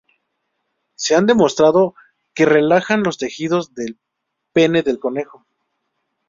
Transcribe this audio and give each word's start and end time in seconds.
Se 0.95 1.13
ha 1.13 1.21
demostrado 1.21 1.93
que 2.33 2.47
relajan 2.47 3.03
los 3.03 3.19
tejidos 3.19 3.75
del 3.75 3.99
pene 4.51 4.81
del 4.81 4.97
conejo. 4.97 5.45